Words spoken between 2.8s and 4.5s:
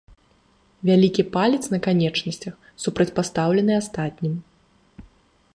супрацьпастаўлены астатнім.